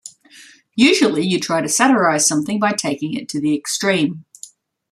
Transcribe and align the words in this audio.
Usually 0.77 1.21
you 1.27 1.39
try 1.39 1.61
to 1.61 1.69
satirize 1.69 2.25
something 2.25 2.57
by 2.57 2.71
taking 2.71 3.13
it 3.13 3.29
to 3.29 3.39
the 3.39 3.55
extreme. 3.55 4.25